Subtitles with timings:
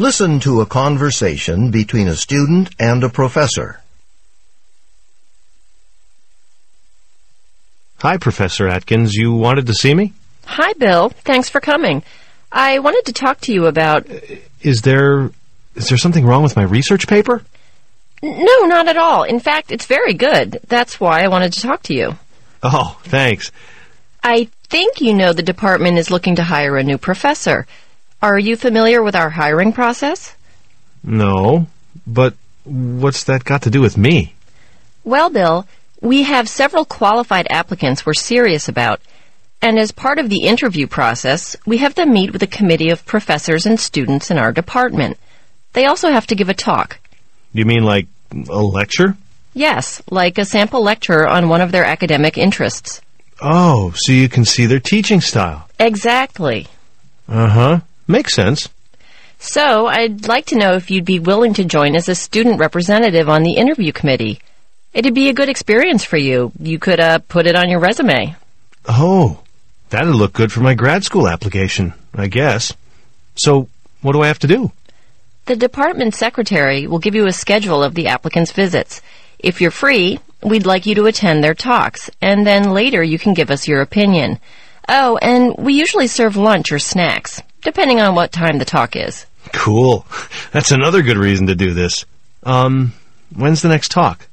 [0.00, 3.80] Listen to a conversation between a student and a professor.
[7.98, 9.14] Hi, Professor Atkins.
[9.14, 10.12] You wanted to see me?
[10.46, 11.08] Hi, Bill.
[11.08, 12.04] Thanks for coming.
[12.52, 14.08] I wanted to talk to you about.
[14.08, 14.20] Uh,
[14.62, 15.32] is there
[15.74, 17.42] is there something wrong with my research paper?
[18.22, 19.24] No, not at all.
[19.24, 20.60] In fact, it's very good.
[20.68, 22.16] That's why I wanted to talk to you.
[22.62, 23.50] Oh, thanks.
[24.22, 27.66] I think you know the department is looking to hire a new professor.
[28.20, 30.34] Are you familiar with our hiring process?
[31.04, 31.66] No,
[32.06, 32.34] but
[32.64, 34.34] what's that got to do with me?
[35.04, 35.66] Well, Bill,
[36.00, 39.00] we have several qualified applicants we're serious about.
[39.62, 43.06] And as part of the interview process, we have them meet with a committee of
[43.06, 45.16] professors and students in our department.
[45.72, 46.98] They also have to give a talk.
[47.52, 48.06] You mean like
[48.48, 49.16] a lecture?
[49.54, 53.00] Yes, like a sample lecture on one of their academic interests.
[53.40, 55.68] Oh, so you can see their teaching style.
[55.78, 56.66] Exactly.
[57.28, 57.80] Uh huh.
[58.08, 58.68] Makes sense.
[59.38, 63.28] So, I'd like to know if you'd be willing to join as a student representative
[63.28, 64.40] on the interview committee.
[64.92, 66.50] It'd be a good experience for you.
[66.58, 68.34] You could uh, put it on your resume.
[68.88, 69.40] Oh,
[69.90, 72.74] that'd look good for my grad school application, I guess.
[73.36, 73.68] So,
[74.00, 74.72] what do I have to do?
[75.44, 79.00] The department secretary will give you a schedule of the applicants' visits.
[79.38, 83.34] If you're free, we'd like you to attend their talks, and then later you can
[83.34, 84.40] give us your opinion.
[84.88, 89.26] Oh, and we usually serve lunch or snacks, depending on what time the talk is.
[89.52, 90.06] Cool.
[90.52, 92.06] That's another good reason to do this.
[92.42, 92.94] Um,
[93.36, 94.26] when's the next talk?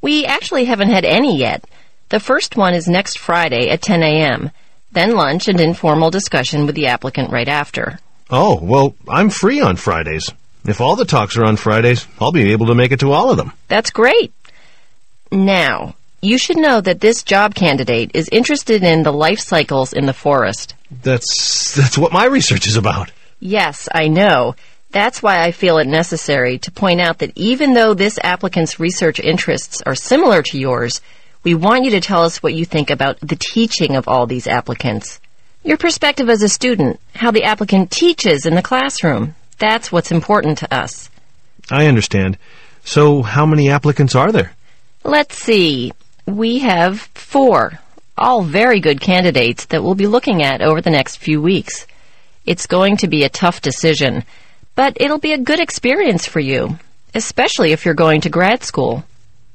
[0.00, 1.62] We actually haven't had any yet.
[2.08, 4.50] The first one is next Friday at 10 a.m.,
[4.92, 7.98] then lunch and informal discussion with the applicant right after.
[8.30, 10.32] Oh, well, I'm free on Fridays.
[10.64, 13.30] If all the talks are on Fridays, I'll be able to make it to all
[13.30, 13.52] of them.
[13.68, 14.32] That's great.
[15.30, 20.06] Now, you should know that this job candidate is interested in the life cycles in
[20.06, 20.74] the forest.
[21.02, 23.10] That's that's what my research is about.
[23.38, 24.54] Yes, I know.
[24.90, 29.20] That's why I feel it necessary to point out that even though this applicant's research
[29.20, 31.00] interests are similar to yours,
[31.42, 34.46] we want you to tell us what you think about the teaching of all these
[34.46, 35.20] applicants.
[35.62, 39.36] Your perspective as a student, how the applicant teaches in the classroom.
[39.58, 41.08] That's what's important to us.
[41.70, 42.36] I understand.
[42.82, 44.52] So, how many applicants are there?
[45.04, 45.92] Let's see.
[46.30, 47.80] We have four,
[48.16, 51.88] all very good candidates that we'll be looking at over the next few weeks.
[52.46, 54.22] It's going to be a tough decision,
[54.76, 56.78] but it'll be a good experience for you,
[57.14, 59.02] especially if you're going to grad school.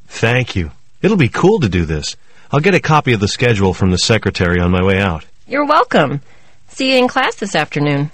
[0.08, 0.72] Thank you.
[1.02, 2.18] It'll be cool to do this.
[2.52, 5.26] I'll get a copy of the schedule from the secretary on my way out.
[5.48, 6.22] You're welcome.
[6.68, 8.12] See you in class this afternoon.